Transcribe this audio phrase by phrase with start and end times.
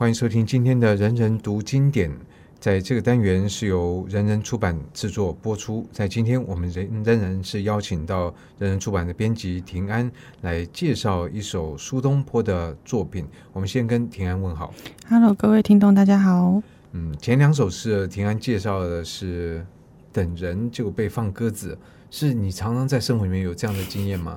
[0.00, 2.10] 欢迎收听今天的人人读经典。
[2.58, 5.86] 在这个单元是由人人出版制作播出。
[5.92, 10.10] 在今天，我们人仍然是邀请到人人出版的编辑庭安
[10.40, 13.26] 来介绍一首苏东坡的作品。
[13.52, 14.72] 我们先跟庭安问好。
[15.06, 16.62] Hello，各位听众，大家好。
[16.92, 19.62] 嗯，前两首诗，庭安介绍的是
[20.10, 21.76] 等人就被放鸽子，
[22.10, 24.34] 是你常常在生活里面有这样的经验吗？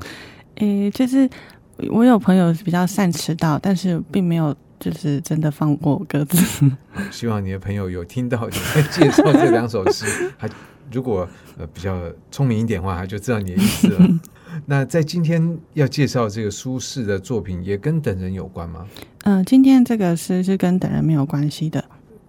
[0.56, 1.30] 诶，就是
[1.90, 4.54] 我有朋友比较善迟到，但是并没有。
[4.84, 6.70] 就是真的放过鸽子。
[7.10, 10.50] 希望你的朋友有听到你在介绍这两首诗，他
[10.92, 11.26] 如果
[11.58, 11.98] 呃比较
[12.30, 14.08] 聪明一点的话，他就知道你的意思了。
[14.68, 18.86] 那在今天要介绍这个苏轼的作品，也跟等人有关吗？
[19.24, 21.84] 嗯、呃，今天这个诗是跟等人没有关系的。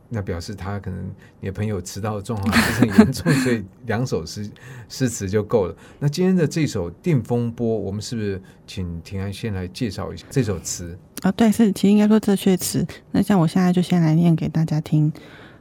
[0.08, 4.48] 那表示他可能你的朋友迟到的状况不是很严重， 所以两首诗
[4.88, 5.74] 诗词就够了。
[5.98, 10.96] 那今天的这首《定风波》，我们是不是请庭安先来介绍一下这首词？
[11.22, 12.86] 啊、哦，对，是其实应该说这阙词。
[13.10, 15.12] 那像我现在就先来念给大家听：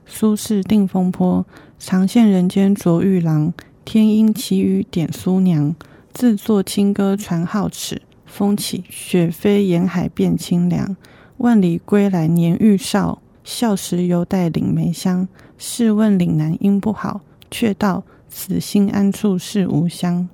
[0.06, 1.46] 苏轼《定风波》，
[1.80, 3.54] 长羡人间卓玉郎，
[3.86, 5.74] 天阴奇雨点苏娘。
[6.12, 10.96] 自作清歌传皓齿，风起雪飞沿海变清凉。
[11.38, 13.23] 万里归来年愈少。
[13.44, 15.28] 少时犹带岭梅香，
[15.58, 17.22] 试问岭南应不好？
[17.52, 20.28] 却道此心安处是吾乡。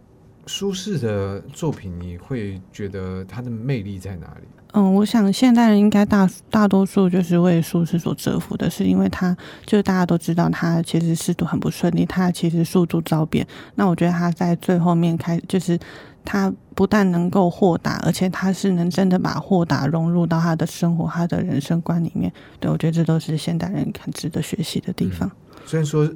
[0.48, 4.48] 苏轼的作品，你会觉得他的魅力在哪里？
[4.74, 13.46] 嗯，我想现代人应该大大多数就是为苏轼所折服的，是因为他就是大家都知道他其实仕途很不顺利，他其实数度遭贬。
[13.76, 15.78] 那我觉得他在最后面开就是。
[16.24, 22.32] 他不但能够豁达，而且他是能真的把豁达融入到他的生活、他的人生观里面。
[22.60, 25.28] 对，我觉得这都是现代人很值得学习的地方。
[25.30, 26.10] 嗯、虽然说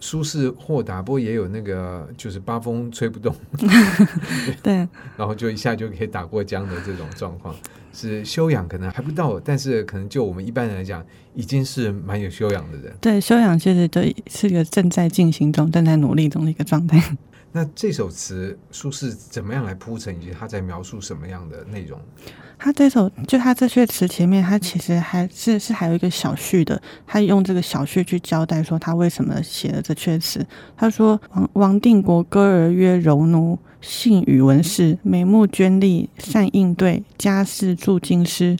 [0.00, 3.34] 苏轼豁达，不过也有那个就是八风吹不动，
[4.62, 4.76] 对，
[5.16, 7.54] 然后就一下就可以打过江的这种状况，
[7.92, 12.92] 是修养可能还不到，但是可能就我们一般人来讲，已经是蛮有修养的人。
[12.98, 17.16] 对，修养其实对是一个正在进行中、正在努力中的一个状态。
[17.52, 21.98] 那这首词苏轼怎么样来铺陈，以及他在描述什么样的内容？
[22.56, 30.46] 他这首就他这阙词前面，他其实还是是还有一个小序的，他用这个小序去交代说他为什么写了这阙词。
[30.76, 38.56] 他说：“王王定国歌儿曰柔奴，性与文士，眉目娟丽，善应对，家世着京师。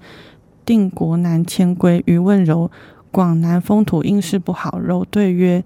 [0.65, 2.71] 定国南迁归，余问柔。
[3.13, 4.79] 广南风土应是不好。
[4.79, 5.63] 柔对曰：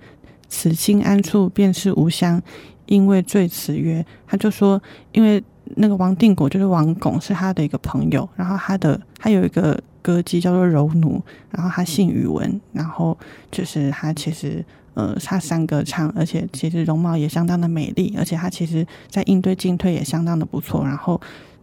[0.48, 2.42] 此心安处，便是吾乡。”
[2.86, 4.80] 因为赘词曰，他就说，
[5.12, 5.42] 因为
[5.76, 13.16] 那个王定国就是王巩是他的一个朋友，然后他的他有一个歌姬叫做柔奴，然后他姓宇文，然后
[13.50, 14.64] 就是他其实
[14.94, 21.20] 呃他善歌唱，而且其实容貌也相当的美丽，而且他其实在应对进退也相当的不错，然后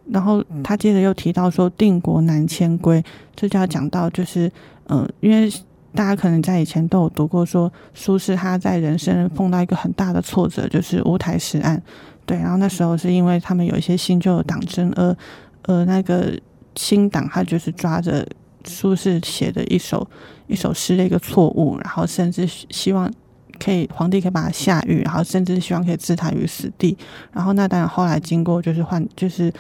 [0.10, 3.04] 然后他接着又提到说定国南迁归，
[3.36, 4.52] 这就要讲到就是
[4.86, 5.52] 呃因为。
[5.94, 11.82] 大家可能在以前都有读过，说苏轼他在人生碰到一个很大的挫折，就是乌台诗案。
[12.26, 15.16] 对，然后那时候是因为他们有一些新旧的党争，而
[15.64, 16.32] 呃那个
[16.76, 18.26] 新党他就是抓着
[18.64, 20.08] 苏轼写的一首
[20.48, 23.12] 一首诗的一个错误，然后甚至希望
[23.60, 26.98] 可以皇帝可以把他下狱，然后甚至希望可以置他于死地。
[27.34, 29.52] 然后那当然后来经过就是换就是。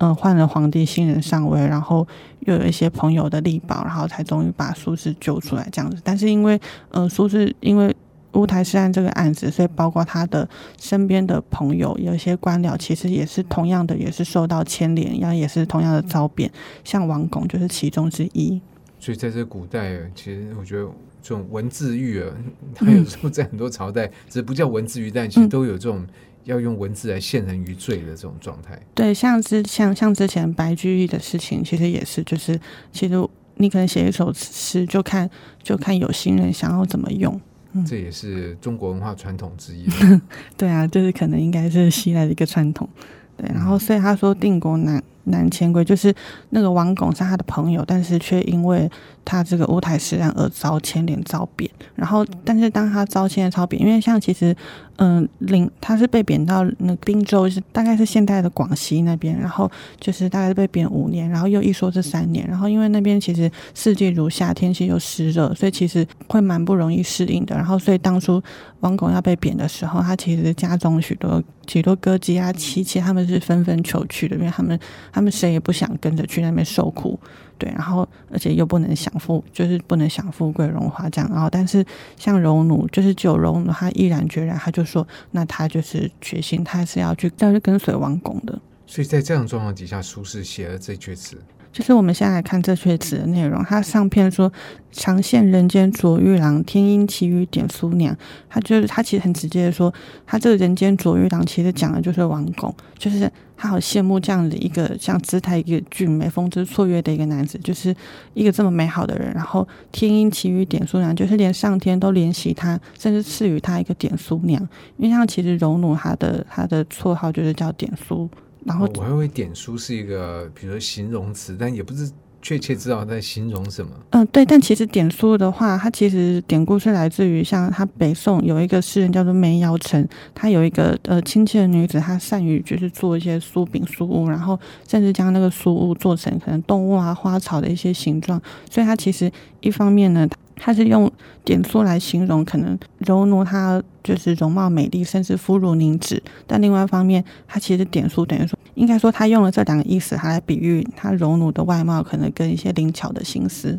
[0.00, 2.06] 嗯，换了皇帝，新人上位，然后
[2.40, 6.00] 又有一些朋友的力保，然后才终于把苏轼救出来这样子。
[6.04, 6.60] 但是因为，
[6.90, 7.92] 呃，苏轼因为
[8.34, 10.48] 乌台诗案这个案子，所以包括他的
[10.80, 16.48] 身边的朋友，有一些官僚，其实也是同样的，也是受到牵连，然后也是同样的遭贬。
[16.84, 18.60] 像王巩就是其中之一。
[19.00, 20.84] 所以在这古代，其实我觉得
[21.20, 22.30] 这种文字狱啊，
[22.72, 26.06] 它有时候在很多朝代，嗯、只不叫文字狱，但其实都有这种。
[26.44, 32.58] 要用文字来陷人于罪的这种状态，对，像之像像之前白居易的事情，其实也是，就是
[32.92, 35.28] 其实你可能写一首诗，就看
[35.62, 37.38] 就看有心人想要怎么用，
[37.72, 39.86] 嗯，这也是中国文化传统之一。
[40.56, 42.88] 对啊，就是可能应该是西来的一个传统。
[43.36, 46.14] 对，然后所以他说定国南南千归，就是
[46.50, 48.90] 那个王巩是他的朋友，但是却因为
[49.24, 51.70] 他这个乌台诗案而遭牵连遭贬。
[51.94, 54.56] 然后，但是当他遭牵连遭贬，因为像其实。
[55.00, 59.70] 嗯，领他是被贬到那个滨州，是大概是现代的广西那边，然后
[60.00, 67.54] 就是大概是被贬五年，然后又一说是三年，然后因为那边其实四季如夏，天气又湿热，所以其实会蛮不容易适应的。
[67.54, 68.42] 然后所以当初
[68.80, 74.76] 王巩要被贬的时候，他其实家中许多许多歌姬啊、妻妾，他们是纷纷求去的，因为他们
[75.18, 77.18] 他们谁也不想跟着去那边受苦。
[77.58, 81.28] 对，然后而且又不能享富，就是不能享富贵荣华这样。
[81.32, 81.84] 然后，但是
[82.16, 88.56] 像柔奴，就是只有柔奴，他毅然决然，他就说，那他就是决心，他是要去要去跟随王巩的。
[88.86, 91.36] 所以在这样状况底下，苏轼写了这阙词。
[91.78, 94.52] 就是我们现在来看这阙词的内容，它上片说
[94.90, 98.16] “常羡人间卓玉郎，天阴奇雨点苏娘”，
[98.50, 99.94] 他就是他其实很直接的说，
[100.26, 107.94] 他这个人间卓玉郎其实讲的就是王巩，就是他好羡慕这样的一个像姿态一个俊美、风姿绰约的一个男子，就是
[108.34, 109.32] 一个这么美好的人。
[109.32, 114.60] 然后“天阴奇雨点苏娘”，就是连上天都怜惜他，甚至赐予他一个点苏娘，
[114.96, 118.28] 因为像其实荣奴他的他的绰号就是叫点苏。
[118.64, 122.10] 然后我还以为点书是一个，比如说形容词，但也不是
[122.40, 123.90] 确切知道在形容什么。
[124.10, 138.40] 嗯，对，但其实点书的话，它其实典故是来自于像他北宋有一个诗人叫做梅尧臣，他有一个呃亲切的女子，她善于就是做一些酥饼酥物，然后甚至将那个酥物做成可能动物啊、花草的一些形状，
[138.70, 140.28] 所以它其实一方面呢。
[140.58, 141.10] 他是用
[141.44, 146.22] 点苏来形容，可能柔奴她就是容貌美丽，甚至肤如凝脂。
[146.46, 153.78] 但另外一方面，他其实点苏等于说，应该说他用了这两个意思，他来比喻他柔奴的外貌，可能跟一些灵巧的心思。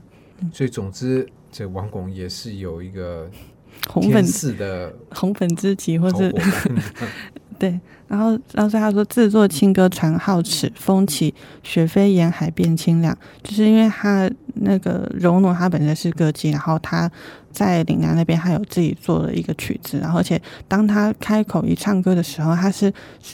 [0.54, 3.30] 所以总之，这王巩也是有一个
[3.90, 6.34] 红粉似的红粉知己，或是
[7.60, 7.80] 对。
[8.08, 11.32] 然后，然后他说，自作清歌传皓齿，风起
[11.62, 14.28] 雪飞沿海变清凉，就是因为他
[14.62, 17.12] 那个柔奴他本身是歌姬，然后他
[17.52, 22.94] 在岭南那边他有自己做了一个曲子，然后而且当他开口一唱歌的时候，他是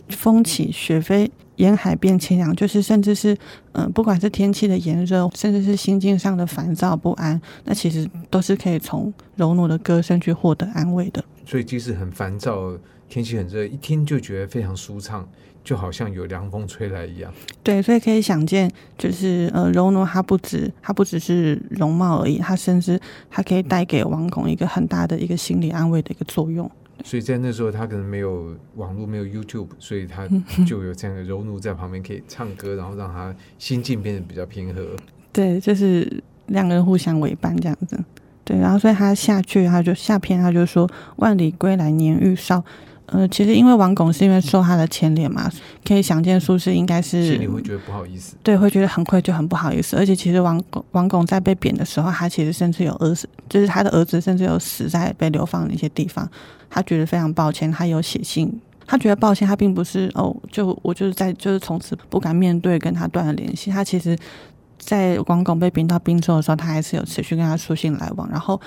[0.09, 3.37] 风起雪飞沿海变清凉，就是甚至是
[3.73, 11.23] 嗯、不管是天气的炎热，甚至是心境上的烦躁不安，那其实都是可以从柔奴的歌声去获得安慰的。
[11.45, 12.77] 所以即使很烦躁。
[13.07, 15.25] 天气很热，一听就觉得非常舒畅，
[15.65, 17.33] 就好像有凉风吹来一样。
[17.63, 22.97] 对，所以可以想见，就是呃，柔奴他不止他不只是容貌而已，他甚至
[23.29, 26.69] 他可以带给王巩一个很大的一个心理安慰的一个作用。
[27.03, 30.27] 所以在那时候，他可能没有网络，没有 YouTube，所以他
[30.65, 34.95] 就有这样的柔奴在旁边可以唱歌，然后让他心境变得比较平和。
[35.33, 37.99] 对，就是两个人互相为伴这样子。
[38.43, 42.63] 对，然后所以他下去他就下篇他就说：“万里归来年愈少。”
[43.07, 45.49] 呃，其实因为王巩是因为受他的牵连嘛，
[45.85, 49.95] 可以想见苏轼应该是心里会觉得不好意思，对，会觉得很愧疚，很不好意思。
[49.95, 56.27] 而且其实王巩王巩在被贬的时候，他其实甚至有儿子，就是他的儿子甚至有死在被流放的一些地方，
[56.69, 57.71] 他觉得非常抱歉。
[57.71, 58.51] 他有写信，
[58.87, 63.69] 他觉得抱歉，他并不是哦，就我就是在就是从此不敢面对跟他断了联系。
[63.69, 64.17] 他其实。
[64.77, 68.29] 在王巩被贬到滨州的时候，他还是有持续跟他书信来往。
[68.29, 68.59] 然后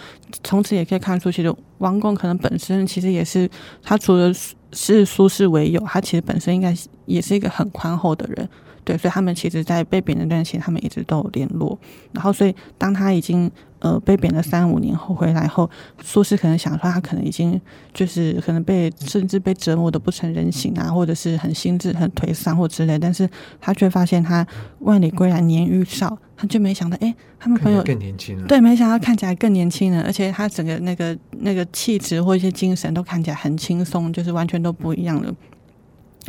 [0.43, 3.49] 从此也可以看出，其实王巩可能本身其实也是
[3.83, 4.33] 他除了
[4.73, 6.75] 是苏轼为友，他其实本身应该
[7.07, 8.49] 也是一个很宽厚的人。
[8.85, 11.79] 对，所以他们其实，在被贬那段时间，他们一直都有联络。
[12.13, 13.51] 然后，所以当他已经
[13.81, 15.69] 呃被贬了三五年后回来后，
[16.03, 17.61] 苏轼可能想说，他可能已经
[17.93, 22.99] 就是可能被甚至被折磨的不成人形啊，或者是很心智很颓丧或之类。
[22.99, 23.29] 但是
[23.61, 24.47] 他却发现他
[24.81, 28.47] 万里归来年愈少，他就没想到，哎，他们朋友更年轻了。
[28.47, 35.33] 对，没想到看起来更年轻了，而且他整个那个那个气质或一些精神都看起来很轻松，就是完全都不一样了。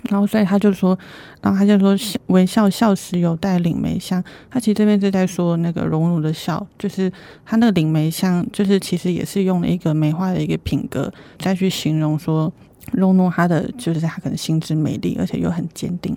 [0.10, 0.98] 然后，所以他就说，
[1.42, 1.96] 然后他就说，
[2.28, 4.24] 微笑笑时有带岭梅香。
[4.50, 7.12] 他其实这边是在说那个荣辱的笑，就是
[7.46, 12.52] 他那个岭梅香，就是其实也是用了一个梅花的一个品格再去形容说，
[12.94, 16.16] 荣辱他的就是他可能心智美丽，而且又很坚定。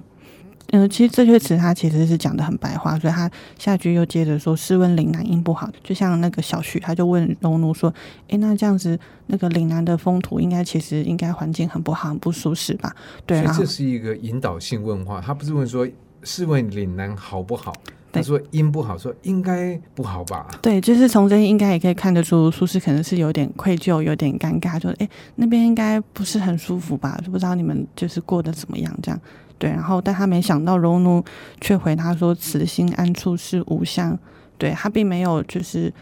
[0.73, 7.93] 嗯，其实这些词他其实是讲的很白话，所以他下句又接着说：“试问岭南应不好？”就像那个小旭，他就问农奴说
[8.29, 15.87] ：“诶，那这样子，那个岭南的风土应该其实应该环境很不好，很不舒适吧？”对，所以这是一个引导性问话，他不是问说
[16.25, 17.75] “试问岭南好不好”，
[18.13, 20.47] 他说“音不好”，说“应该不好吧”。
[20.61, 27.19] 对，就是从这应该也可以看得出，苏轼可能是有点愧疚，有点尴尬，就诶，那边应该不是很舒服吧？
[27.25, 29.19] 就不知道你们就是过得怎么样这样。
[29.59, 31.25] 对，然后但他没想到柔奴
[31.61, 34.19] 却回他说：“此心安处是吾乡。”
[34.59, 35.93] 对，他并没有就是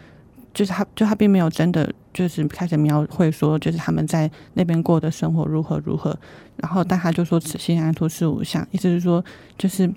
[0.53, 6.19] 就是他就他并没有真的就是开始描绘说就是他们在那边过的生活如何如何。
[6.57, 9.25] 然后但他就说：“此心安处是吾乡。”意思是说
[9.57, 9.91] 就是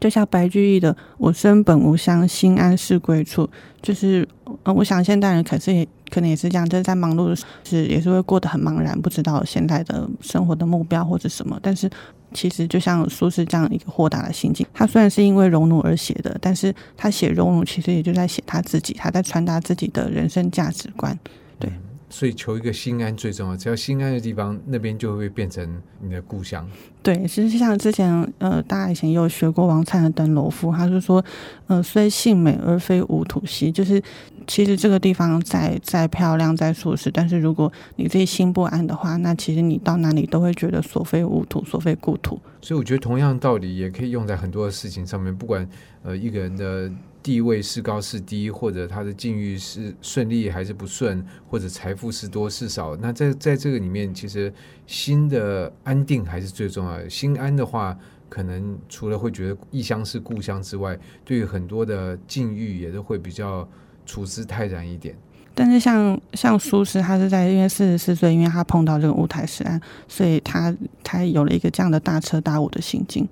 [0.00, 3.48] 就像白居易的“我生本无乡，心安是归处”。
[3.82, 4.26] 就是
[4.64, 11.90] 嗯，我想现代人可是也可能也是这样，就是在忙碌的时候是也是会过得很茫然，不知道现在的生活的目标或者什么，但是。
[12.32, 21.16] 其实就像苏轼这样一个豁达的心境，他虽然是因为荣辱而写的，但是他写荣辱其实也就在写他自己，他在传达自己的人生价值观。
[21.60, 21.70] 对，
[22.14, 23.56] 所以求一个心安最重要。
[23.56, 26.64] 只要心安的地方，那边就会变成你的故乡。
[27.02, 31.22] 对，其实像之前呃，大家以前也有学过王粲的《登楼赋》，他就说，
[31.66, 34.00] 呃，虽性美而非吾土兮，就是
[34.46, 42.40] 其实这个地方再再漂亮、再舒适，但是如果你自己心不安的话，那其实你到哪里都会觉得所非吾土，所非故土。
[42.62, 45.68] 所以我觉得同样道理也可以用在很多的事情上面，不管
[46.04, 46.88] 呃一个人的。
[47.24, 54.52] 地位是高是低，或者他的境遇是顺利还是不顺，或者财富是多是少，那在在这个里面，其实
[54.86, 57.08] 心的安定还是最重要的。
[57.08, 63.66] 心安的话，可能除了会觉得异乡是故乡之外，对于很多的境遇也都会比较
[64.04, 65.16] 处之泰然一点。
[65.54, 73.26] 但是像像苏轼，他是在因为四十四岁，因为他碰到这个乌台诗案，所以他他有了一个这样的大彻大悟的心境。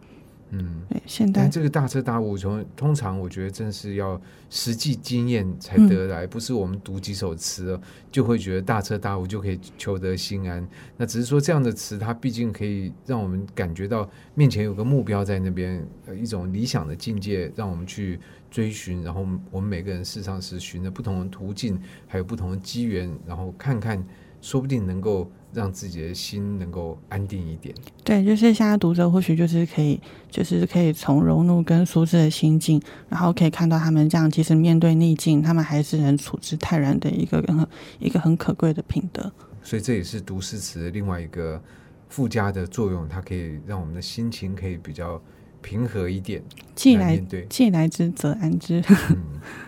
[0.54, 7.80] 嗯，现代但这个大彻大悟，从通常我觉得真是要实际经验才得来，嗯、不是我们读几首词
[8.11, 10.68] 就会觉得大彻大悟就可以求得心安。
[10.99, 15.82] 那只是说这样的词，它毕竟可以让我们感觉到面前有个目标在那边，
[16.21, 19.02] 一种理想的境界，让我们去追寻。
[19.02, 24.04] 然后我们每个人事实上是循着不同的途径，还有不同的机缘，然后看看，
[24.42, 25.32] 说不定能够。
[25.52, 27.75] 让自己的心能够安定一点。
[28.02, 37.66] 对，就是现在读者或许就是可以，就是可以从荣怒跟舒适的心境，然后可以看到他们这样，其实面对逆境，他们还是能处之泰然的一个很
[38.00, 39.30] 一个很可贵的品德。
[39.62, 41.62] 所以这也是读诗词另外一个
[42.09, 45.23] 附加的作用，它可以让我们的心情可以比较
[45.61, 46.42] 平和一点。
[46.75, 47.16] 既来
[47.49, 48.82] 既来之则安之。
[49.11, 49.16] 嗯，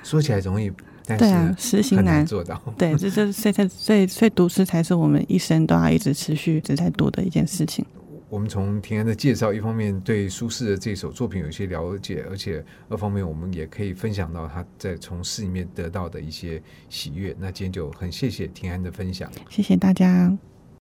[0.03, 0.73] 说起来容易。
[1.07, 2.61] 对啊，实行难，做到。
[2.79, 7.85] 对，这这所以才所以所以读诗才是我们一生都要一直持续一直在读的一件事情。
[8.31, 17.37] 我们从平安的介绍，一方面对苏轼的这首作品有一些了解，而且二方面我们也可以分享到他在从诗里面得到的一些喜悦。
[17.39, 20.37] 那今天就很谢谢平安的分享，谢谢大家。